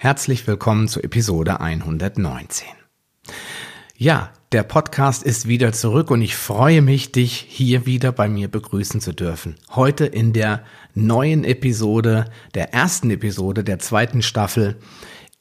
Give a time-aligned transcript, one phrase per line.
[0.00, 2.68] Herzlich willkommen zu Episode 119.
[3.96, 8.46] Ja, der Podcast ist wieder zurück und ich freue mich, dich hier wieder bei mir
[8.46, 9.56] begrüßen zu dürfen.
[9.74, 10.62] Heute in der
[10.94, 14.78] neuen Episode, der ersten Episode der zweiten Staffel,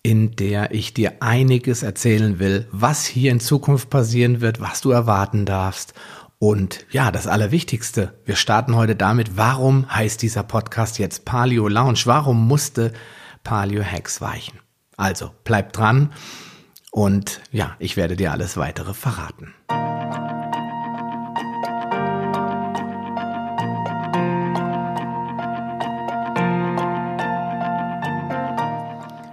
[0.02, 4.90] in der ich dir einiges erzählen will, was hier in Zukunft passieren wird, was du
[4.90, 5.94] erwarten darfst.
[6.40, 12.02] Und ja, das Allerwichtigste, wir starten heute damit, warum heißt dieser Podcast jetzt Paleo Lounge?
[12.06, 12.92] Warum musste
[13.48, 14.60] Paleo Hacks weichen.
[14.98, 16.12] Also bleib dran
[16.92, 19.54] und ja, ich werde dir alles weitere verraten.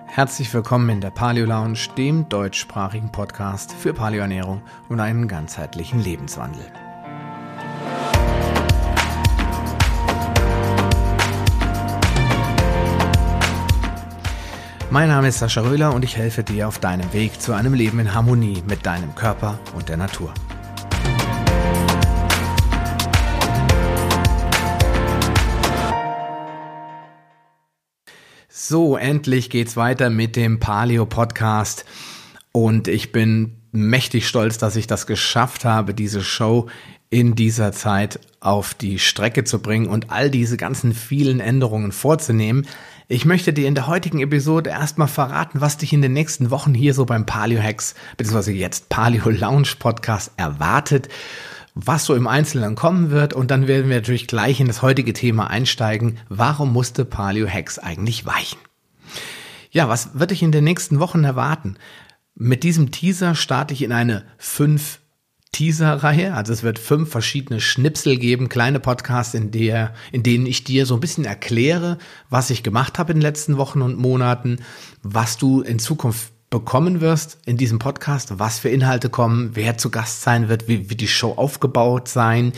[0.06, 6.70] Herzlich willkommen in der Paleo Lounge, dem deutschsprachigen Podcast für Paleoernährung und einen ganzheitlichen Lebenswandel.
[14.94, 17.98] Mein Name ist Sascha Röhler und ich helfe dir auf deinem Weg zu einem Leben
[17.98, 20.32] in Harmonie mit deinem Körper und der Natur.
[28.48, 31.84] So, endlich geht's weiter mit dem Paleo Podcast
[32.52, 36.68] und ich bin mächtig stolz, dass ich das geschafft habe, diese Show
[37.10, 42.66] in dieser Zeit auf die Strecke zu bringen und all diese ganzen vielen Änderungen vorzunehmen.
[43.06, 46.74] Ich möchte dir in der heutigen Episode erstmal verraten, was dich in den nächsten Wochen
[46.74, 48.52] hier so beim Paleo Hacks bzw.
[48.52, 51.08] jetzt Paleo Lounge Podcast erwartet,
[51.74, 55.12] was so im Einzelnen kommen wird und dann werden wir natürlich gleich in das heutige
[55.12, 56.18] Thema einsteigen.
[56.28, 58.58] Warum musste Paleo Hacks eigentlich weichen?
[59.70, 61.76] Ja, was wird dich in den nächsten Wochen erwarten?
[62.34, 65.00] Mit diesem Teaser starte ich in eine fünf
[65.52, 66.34] Teaser-Reihe.
[66.34, 70.84] Also es wird fünf verschiedene Schnipsel geben, kleine Podcasts, in, der, in denen ich dir
[70.84, 74.58] so ein bisschen erkläre, was ich gemacht habe in den letzten Wochen und Monaten,
[75.02, 79.90] was du in Zukunft bekommen wirst in diesem Podcast, was für Inhalte kommen, wer zu
[79.90, 82.52] Gast sein wird, wie, wie die Show aufgebaut sein.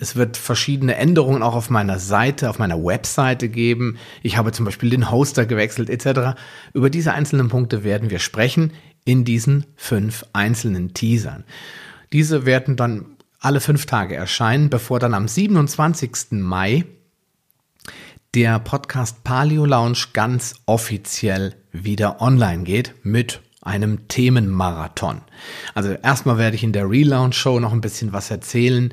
[0.00, 3.98] Es wird verschiedene Änderungen auch auf meiner Seite, auf meiner Webseite geben.
[4.22, 6.38] Ich habe zum Beispiel den Hoster gewechselt etc.
[6.74, 8.72] Über diese einzelnen Punkte werden wir sprechen
[9.04, 11.44] in diesen fünf einzelnen Teasern.
[12.12, 13.06] Diese werden dann
[13.40, 16.32] alle fünf Tage erscheinen, bevor dann am 27.
[16.32, 16.84] Mai
[18.34, 25.22] der Podcast Paleo Lounge ganz offiziell wieder online geht mit einem Themenmarathon.
[25.74, 28.92] Also erstmal werde ich in der Relaunch Show noch ein bisschen was erzählen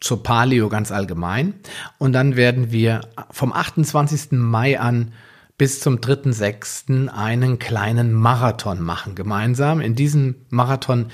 [0.00, 1.54] zur Paleo ganz allgemein
[1.98, 4.32] und dann werden wir vom 28.
[4.32, 5.12] Mai an
[5.58, 7.08] bis zum 3.6.
[7.08, 9.82] einen kleinen Marathon machen gemeinsam.
[9.82, 11.08] In diesem Marathon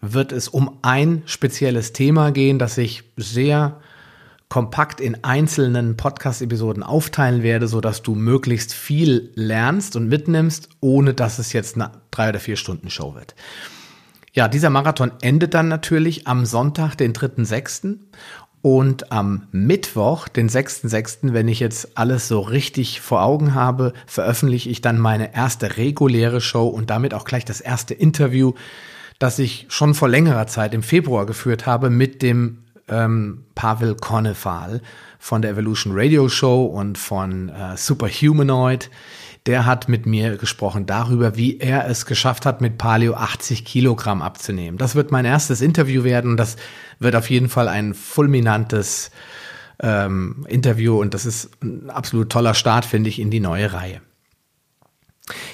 [0.00, 3.78] wird es um ein spezielles Thema gehen, das ich sehr
[4.50, 11.14] kompakt in einzelnen Podcast-Episoden aufteilen werde, so dass du möglichst viel lernst und mitnimmst, ohne
[11.14, 13.36] dass es jetzt eine drei oder vier Stunden Show wird.
[14.32, 17.98] Ja, dieser Marathon endet dann natürlich am Sonntag, den 3.6.
[18.62, 24.68] Und am Mittwoch, den 6.6., wenn ich jetzt alles so richtig vor Augen habe, veröffentliche
[24.68, 28.52] ich dann meine erste reguläre Show und damit auch gleich das erste Interview,
[29.18, 32.58] das ich schon vor längerer Zeit im Februar geführt habe mit dem
[32.90, 34.82] ähm, Pavel Konnefal
[35.18, 38.90] von der Evolution Radio Show und von äh, Superhumanoid
[39.46, 44.22] der hat mit mir gesprochen darüber, wie er es geschafft hat, mit Paleo 80 Kilogramm
[44.22, 44.76] abzunehmen.
[44.76, 46.56] Das wird mein erstes Interview werden das
[46.98, 49.10] wird auf jeden Fall ein fulminantes
[49.82, 54.02] ähm, Interview und das ist ein absolut toller Start, finde ich, in die neue Reihe.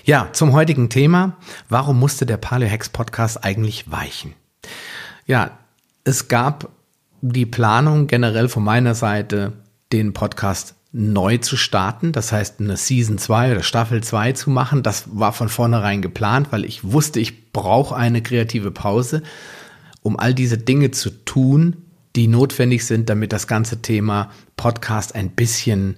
[0.05, 1.37] Ja, zum heutigen Thema.
[1.69, 4.35] Warum musste der Paleo Hex Podcast eigentlich weichen?
[5.27, 5.59] Ja,
[6.05, 6.71] es gab
[7.21, 9.53] die Planung generell von meiner Seite,
[9.93, 14.83] den Podcast neu zu starten, das heißt eine Season 2 oder Staffel 2 zu machen.
[14.83, 19.23] Das war von vornherein geplant, weil ich wusste, ich brauche eine kreative Pause,
[20.03, 21.77] um all diese Dinge zu tun,
[22.17, 25.97] die notwendig sind, damit das ganze Thema Podcast ein bisschen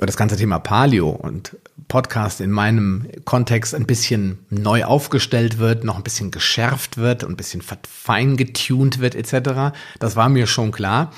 [0.00, 5.84] oder das ganze Thema Paleo und Podcast in meinem Kontext ein bisschen neu aufgestellt wird,
[5.84, 9.76] noch ein bisschen geschärft wird und ein bisschen feingetuned wird etc.
[9.98, 11.12] Das war mir schon klar.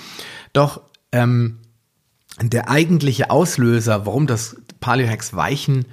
[0.52, 0.80] Doch
[1.12, 1.60] ähm,
[2.40, 5.84] der eigentliche Auslöser, warum das Paleohex weichen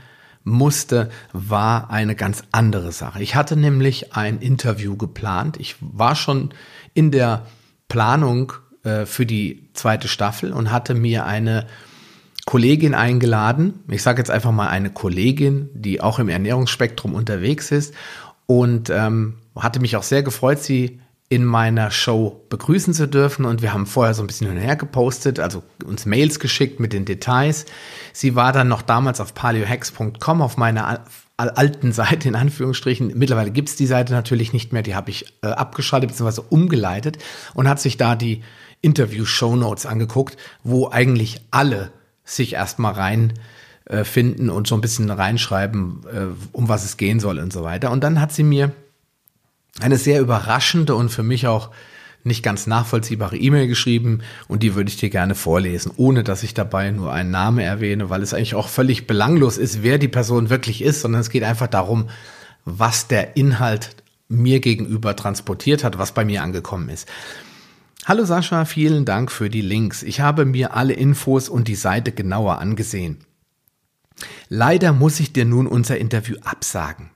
[0.43, 3.21] musste, war eine ganz andere Sache.
[3.21, 5.57] Ich hatte nämlich ein Interview geplant.
[5.59, 6.55] Ich war schon
[6.95, 7.45] in der
[7.87, 8.53] Planung
[8.83, 11.67] äh, für die zweite Staffel und hatte mir eine
[12.49, 13.83] Kollegin eingeladen.
[13.89, 17.93] Ich sage jetzt einfach mal eine Kollegin, die auch im Ernährungsspektrum unterwegs ist
[18.47, 20.99] und ähm, hatte mich auch sehr gefreut, sie
[21.29, 23.45] in meiner Show begrüßen zu dürfen.
[23.45, 26.79] Und wir haben vorher so ein bisschen hin und her gepostet, also uns Mails geschickt
[26.79, 27.67] mit den Details.
[28.13, 31.03] Sie war dann noch damals auf paleohex.com auf meiner
[31.37, 33.11] alten Seite in Anführungsstrichen.
[33.15, 36.41] Mittlerweile gibt's die Seite natürlich nicht mehr, die habe ich äh, abgeschaltet bzw.
[36.49, 37.19] umgeleitet
[37.53, 38.41] und hat sich da die
[38.81, 41.91] Interview-Show Notes angeguckt, wo eigentlich alle
[42.35, 43.33] sich erstmal rein
[43.85, 47.91] äh, und so ein bisschen reinschreiben, äh, um was es gehen soll und so weiter.
[47.91, 48.71] Und dann hat sie mir
[49.79, 51.69] eine sehr überraschende und für mich auch
[52.23, 56.53] nicht ganz nachvollziehbare E-Mail geschrieben und die würde ich dir gerne vorlesen, ohne dass ich
[56.53, 60.49] dabei nur einen Namen erwähne, weil es eigentlich auch völlig belanglos ist, wer die Person
[60.49, 62.09] wirklich ist, sondern es geht einfach darum,
[62.65, 63.95] was der Inhalt
[64.27, 67.07] mir gegenüber transportiert hat, was bei mir angekommen ist.
[68.05, 70.03] Hallo Sascha, vielen Dank für die Links.
[70.03, 73.19] Ich habe mir alle Infos und die Seite genauer angesehen.
[74.47, 77.11] Leider muss ich dir nun unser Interview absagen.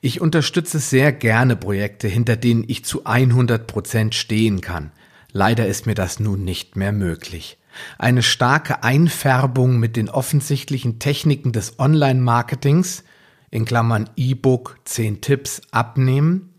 [0.00, 4.92] Ich unterstütze sehr gerne Projekte, hinter denen ich zu 100 Prozent stehen kann.
[5.32, 7.58] Leider ist mir das nun nicht mehr möglich.
[7.98, 13.02] Eine starke Einfärbung mit den offensichtlichen Techniken des Online-Marketings,
[13.50, 16.54] in Klammern E-Book, 10 Tipps, abnehmen,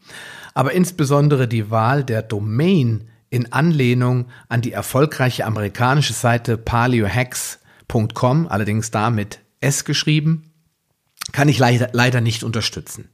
[0.53, 8.91] aber insbesondere die Wahl der Domain in Anlehnung an die erfolgreiche amerikanische Seite paleohacks.com, allerdings
[8.91, 10.53] damit S geschrieben,
[11.33, 13.09] kann ich leider, leider nicht unterstützen.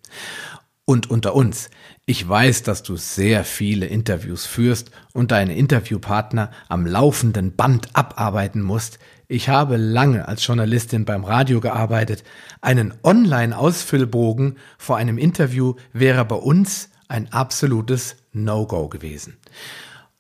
[0.86, 1.72] Und unter uns,
[2.06, 8.62] ich weiß, dass du sehr viele Interviews führst und deine Interviewpartner am laufenden Band abarbeiten
[8.62, 9.00] musst.
[9.28, 12.24] Ich habe lange als Journalistin beim Radio gearbeitet.
[12.62, 19.38] Einen Online-Ausfüllbogen vor einem Interview wäre bei uns ein absolutes No-Go gewesen.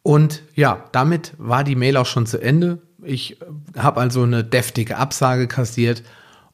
[0.03, 2.81] Und ja, damit war die Mail auch schon zu Ende.
[3.03, 3.38] Ich
[3.77, 6.03] habe also eine deftige Absage kassiert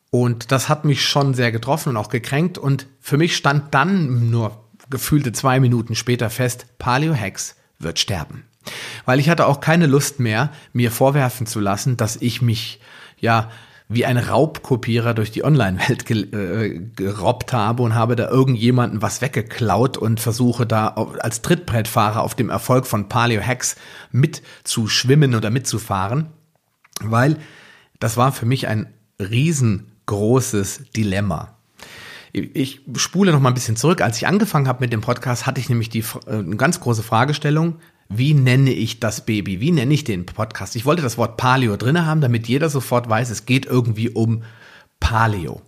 [0.10, 2.58] und das hat mich schon sehr getroffen und auch gekränkt.
[2.58, 8.46] Und für mich stand dann nur gefühlte zwei Minuten später fest, Paleo Hex wird sterben.
[9.06, 12.80] Weil ich hatte auch keine Lust mehr, mir vorwerfen zu lassen, dass ich mich,
[13.18, 13.50] ja,
[13.89, 19.22] wie ein Raubkopierer durch die Online-Welt ge äh, gerobbt habe und habe da irgendjemanden was
[19.22, 20.89] weggeklaut und versuche da
[21.19, 23.78] als Trittbrettfahrer auf dem Erfolg von Paleo Hacks
[24.12, 26.28] mitzuschwimmen oder mitzufahren,
[27.01, 27.38] weil
[28.00, 31.56] das war für mich ein riesen großes Dilemma.
[32.33, 34.01] Ich spule noch mal ein bisschen zurück.
[34.01, 37.04] Als ich angefangen habe mit dem Podcast, hatte ich nämlich die äh, eine ganz große
[37.04, 37.78] Fragestellung.
[38.09, 39.59] Wie nenne ich das Baby?
[39.59, 40.75] Wie nenne ich den Podcast?
[40.75, 44.44] Ich wollte das Wort Paleo drinne haben, damit jeder sofort weiß, es geht irgendwie um
[45.00, 45.62] Paleo.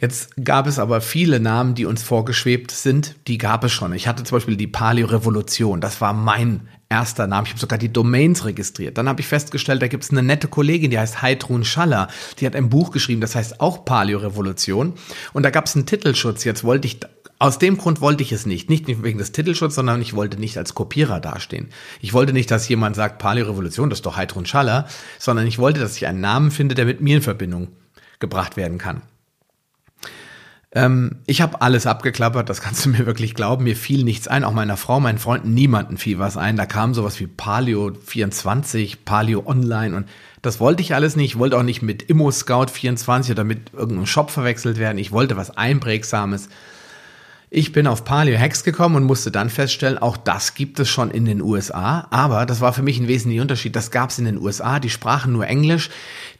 [0.00, 3.92] Jetzt gab es aber viele Namen, die uns vorgeschwebt sind, die gab es schon.
[3.92, 7.46] Ich hatte zum Beispiel die Paleo-Revolution, das war mein erster Name.
[7.46, 8.98] Ich habe sogar die Domains registriert.
[8.98, 12.08] Dann habe ich festgestellt, da gibt es eine nette Kollegin, die heißt Heidrun Schaller.
[12.38, 14.94] Die hat ein Buch geschrieben, das heißt auch Paleo-Revolution.
[15.32, 16.44] Und da gab es einen Titelschutz.
[16.44, 17.00] Jetzt wollte ich,
[17.38, 18.70] aus dem Grund wollte ich es nicht.
[18.70, 21.68] Nicht wegen des Titelschutzes, sondern ich wollte nicht als Kopierer dastehen.
[22.00, 24.88] Ich wollte nicht, dass jemand sagt, Paleo-Revolution, das ist doch Heidrun Schaller,
[25.18, 27.68] sondern ich wollte, dass ich einen Namen finde, der mit mir in Verbindung
[28.18, 29.02] gebracht werden kann.
[30.78, 33.64] Ähm, ich habe alles abgeklappert, das kannst du mir wirklich glauben.
[33.64, 36.56] Mir fiel nichts ein, auch meiner Frau, meinen Freunden, niemanden fiel was ein.
[36.56, 40.08] Da kam sowas wie Palio 24, Palio Online und
[40.40, 41.32] das wollte ich alles nicht.
[41.32, 44.98] Ich wollte auch nicht mit Immo Scout 24 oder mit irgendeinem Shop verwechselt werden.
[44.98, 46.48] Ich wollte was Einprägsames.
[47.50, 51.10] Ich bin auf Paleo Hacks gekommen und musste dann feststellen, auch das gibt es schon
[51.10, 52.06] in den USA.
[52.10, 53.74] Aber das war für mich ein wesentlicher Unterschied.
[53.74, 54.78] Das gab es in den USA.
[54.78, 55.90] Die sprachen nur Englisch.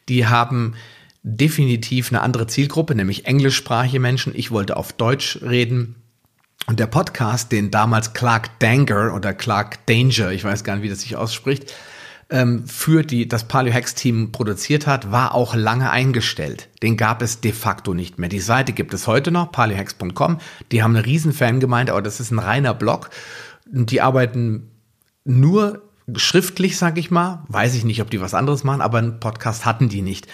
[0.09, 0.75] Die haben
[1.23, 4.35] definitiv eine andere Zielgruppe, nämlich englischsprachige Menschen.
[4.35, 5.97] Ich wollte auf Deutsch reden.
[6.67, 10.89] Und der Podcast, den damals Clark Danger oder Clark Danger, ich weiß gar nicht, wie
[10.89, 11.73] das sich ausspricht,
[12.31, 16.69] ähm, für die, das Paleo Hacks Team produziert hat, war auch lange eingestellt.
[16.83, 18.29] Den gab es de facto nicht mehr.
[18.29, 20.39] Die Seite gibt es heute noch, paleohacks.com.
[20.71, 23.09] Die haben eine riesen Fangemeinde, aber das ist ein reiner Blog.
[23.65, 24.71] Die arbeiten
[25.25, 25.83] nur
[26.17, 27.45] schriftlich, sag ich mal.
[27.49, 30.27] Weiß ich nicht, ob die was anderes machen, aber einen Podcast hatten die nicht.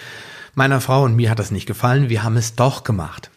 [0.55, 2.09] Meiner Frau und mir hat das nicht gefallen.
[2.09, 3.31] Wir haben es doch gemacht.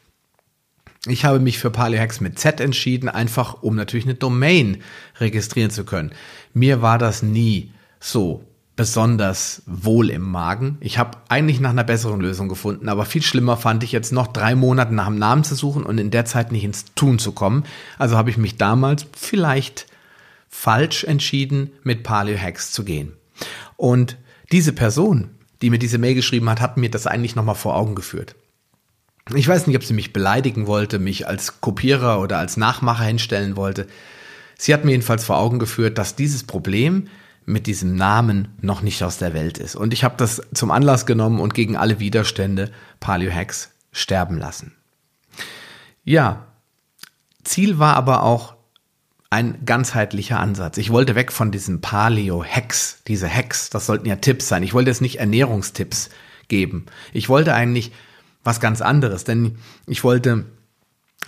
[1.07, 4.83] Ich habe mich für Paleohex mit Z entschieden, einfach um natürlich eine Domain
[5.19, 6.12] registrieren zu können.
[6.53, 8.43] Mir war das nie so
[8.75, 10.77] besonders wohl im Magen.
[10.81, 14.27] Ich habe eigentlich nach einer besseren Lösung gefunden, aber viel schlimmer fand ich jetzt noch
[14.27, 17.31] drei Monate nach einem Namen zu suchen und in der Zeit nicht ins Tun zu
[17.31, 17.63] kommen.
[17.97, 19.88] Also habe ich mich damals vielleicht
[20.47, 23.13] falsch entschieden, mit Paleohex zu gehen.
[23.77, 24.17] Und
[24.51, 27.95] diese Person, die mir diese Mail geschrieben hat, hat mir das eigentlich nochmal vor Augen
[27.95, 28.35] geführt.
[29.35, 33.55] Ich weiß nicht, ob sie mich beleidigen wollte, mich als Kopierer oder als Nachmacher hinstellen
[33.55, 33.87] wollte.
[34.57, 37.07] Sie hat mir jedenfalls vor Augen geführt, dass dieses Problem
[37.45, 39.75] mit diesem Namen noch nicht aus der Welt ist.
[39.75, 44.75] Und ich habe das zum Anlass genommen und gegen alle Widerstände Paleo Hacks sterben lassen.
[46.03, 46.47] Ja,
[47.43, 48.56] Ziel war aber auch
[49.29, 50.77] ein ganzheitlicher Ansatz.
[50.77, 54.63] Ich wollte weg von diesem Paleo-Hacks, diese Hacks, das sollten ja Tipps sein.
[54.63, 56.10] Ich wollte jetzt nicht Ernährungstipps
[56.48, 56.86] geben.
[57.13, 57.91] Ich wollte eigentlich
[58.43, 60.46] was ganz anderes, denn ich wollte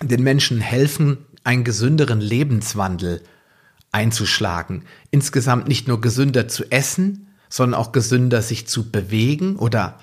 [0.02, 3.22] den Menschen helfen, einen gesünderen Lebenswandel
[3.92, 4.84] einzuschlagen.
[5.10, 9.98] Insgesamt nicht nur gesünder zu essen, sondern auch gesünder sich zu bewegen oder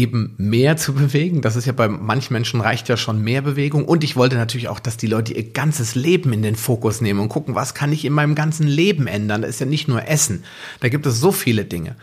[0.00, 1.42] eben mehr zu bewegen.
[1.42, 3.84] Das ist ja bei manchen Menschen reicht ja schon mehr Bewegung.
[3.84, 7.20] Und ich wollte natürlich auch, dass die Leute ihr ganzes Leben in den Fokus nehmen
[7.20, 9.42] und gucken, was kann ich in meinem ganzen Leben ändern.
[9.42, 10.44] Das ist ja nicht nur Essen.
[10.80, 11.96] Da gibt es so viele Dinge.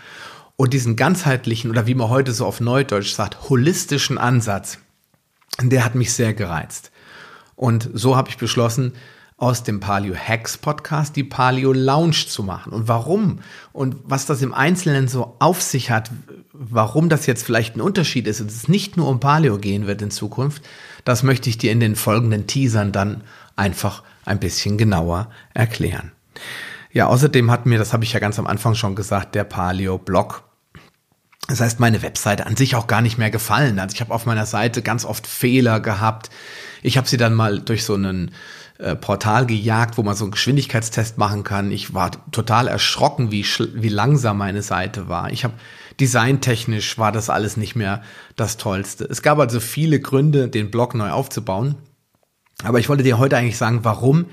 [0.56, 4.80] Und diesen ganzheitlichen oder wie man heute so auf Neudeutsch sagt, holistischen Ansatz,
[5.62, 6.92] der hat mich sehr gereizt.
[7.56, 8.94] Und so habe ich beschlossen,
[9.38, 12.74] aus dem Paleo Hacks Podcast die Paleo Lounge zu machen.
[12.74, 13.40] Und warum?
[13.72, 16.10] Und was das im Einzelnen so auf sich hat,
[16.54, 20.02] warum das jetzt vielleicht ein Unterschied ist und es nicht nur um Paleo gehen wird
[20.02, 20.64] in Zukunft,
[21.06, 23.24] das möchte ich dir in den folgenden Teasern dann
[23.56, 26.12] einfach ein bisschen genauer erklären.
[26.92, 30.00] Ja, außerdem hat mir, das habe ich ja ganz am Anfang schon gesagt, der Paleo
[30.00, 30.44] Blog
[31.48, 33.80] das heißt, meine Webseite an sich auch gar nicht mehr gefallen.
[33.80, 36.30] Also ich habe auf meiner Seite ganz oft Fehler gehabt.
[36.84, 38.32] Ich habe sie dann mal durch so einen
[38.80, 41.72] äh, Portal gejagt, wo man so einen Geschwindigkeitstest machen kann.
[41.72, 45.32] Ich war total erschrocken, wie, wie langsam meine Seite war.
[45.32, 45.56] Ich habe
[46.00, 48.04] designtechnisch war das alles nicht mehr
[48.36, 49.06] das Tollste.
[49.06, 51.76] Es gab also viele Gründe, den Blog neu aufzubauen.
[52.64, 54.26] Aber ich wollte dir heute eigentlich sagen, warum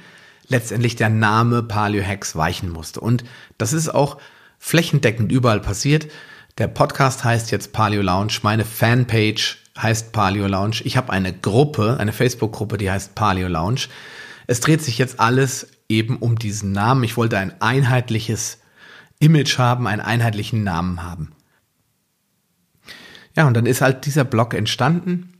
[0.49, 3.01] letztendlich der Name Paleo Hacks weichen musste.
[3.01, 3.25] Und
[3.59, 4.19] das ist auch
[4.59, 6.09] flächendeckend überall passiert.
[6.59, 8.35] Der Podcast heißt jetzt Paleo Lounge.
[8.43, 10.83] Meine Fanpage heißt Paleo Lounge.
[10.85, 13.89] Ich habe eine Gruppe, eine Facebook-Gruppe, die heißt Paleo Lounge.
[14.47, 17.05] Es dreht sich jetzt alles eben um diesen Namen.
[17.05, 18.59] Ich wollte ein einheitliches
[19.19, 21.33] Image haben, einen einheitlichen Namen haben.
[23.37, 25.33] Ja, und dann ist halt dieser Blog entstanden.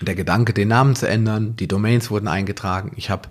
[0.00, 2.92] Der Gedanke, den Namen zu ändern, die Domains wurden eingetragen.
[2.96, 3.28] Ich habe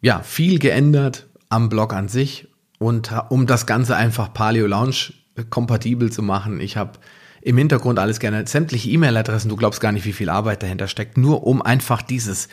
[0.00, 2.48] ja viel geändert am Blog an sich
[2.78, 5.12] und um das Ganze einfach Paleo Lounge
[5.50, 6.60] kompatibel zu machen.
[6.60, 6.98] Ich habe
[7.42, 11.18] im Hintergrund alles gerne, sämtliche E-Mail-Adressen, du glaubst gar nicht, wie viel Arbeit dahinter steckt,
[11.18, 12.48] nur um einfach dieses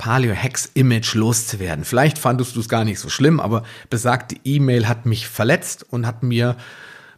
[0.00, 1.84] Paleo Hex Image loszuwerden.
[1.84, 6.06] Vielleicht fandest du es gar nicht so schlimm, aber besagte E-Mail hat mich verletzt und
[6.06, 6.56] hat mir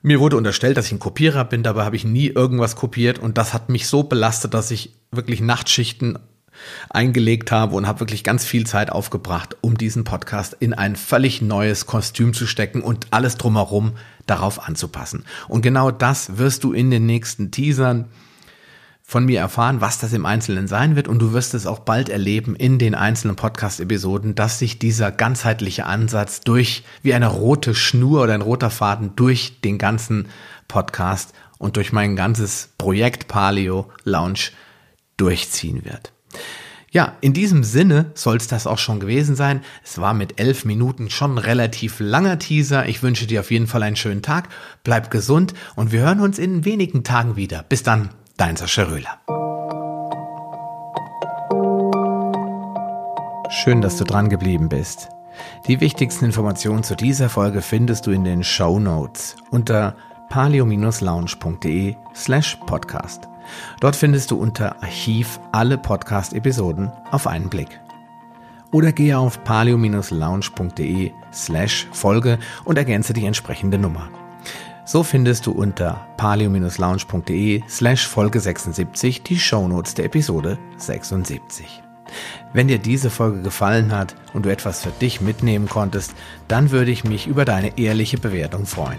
[0.05, 3.39] mir wurde unterstellt, dass ich ein Kopierer bin, dabei habe ich nie irgendwas kopiert und
[3.39, 6.19] das hat mich so belastet, dass ich wirklich Nachtschichten
[6.91, 11.41] eingelegt habe und habe wirklich ganz viel Zeit aufgebracht, um diesen Podcast in ein völlig
[11.41, 13.93] neues Kostüm zu stecken und alles drumherum
[14.27, 15.25] darauf anzupassen.
[15.47, 18.09] Und genau das wirst du in den nächsten Teasern
[19.03, 22.09] von mir erfahren, was das im Einzelnen sein wird und du wirst es auch bald
[22.09, 28.23] erleben in den einzelnen Podcast-Episoden, dass sich dieser ganzheitliche Ansatz durch wie eine rote Schnur
[28.23, 30.29] oder ein roter Faden durch den ganzen
[30.69, 34.51] Podcast und durch mein ganzes Projekt Paleo Lounge
[35.17, 36.13] durchziehen wird.
[36.91, 39.63] Ja, in diesem Sinne soll es das auch schon gewesen sein.
[39.83, 42.87] Es war mit elf Minuten schon ein relativ langer Teaser.
[42.87, 44.51] Ich wünsche dir auf jeden Fall einen schönen Tag.
[44.85, 47.63] Bleib gesund und wir hören uns in wenigen Tagen wieder.
[47.63, 48.11] Bis dann.
[48.43, 49.21] Dein Sascha Röhler.
[53.51, 55.11] Schön, dass du dran geblieben bist.
[55.69, 59.95] Die wichtigsten Informationen zu dieser Folge findest du in den Show Notes unter
[60.29, 63.29] palio-lounge.de slash podcast.
[63.79, 67.81] Dort findest du unter Archiv alle Podcast-Episoden auf einen Blick.
[68.73, 74.09] Oder gehe auf palio-lounge.de slash Folge und ergänze die entsprechende Nummer.
[74.93, 81.83] So findest du unter paleo-lounge.de slash Folge 76 die Shownotes der Episode 76.
[82.53, 86.13] Wenn dir diese Folge gefallen hat und du etwas für dich mitnehmen konntest,
[86.47, 88.99] dann würde ich mich über deine ehrliche Bewertung freuen.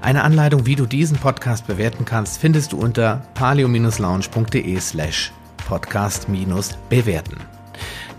[0.00, 5.30] Eine Anleitung, wie du diesen Podcast bewerten kannst, findest du unter paleo-lounge.de slash
[5.68, 7.36] podcast-bewerten.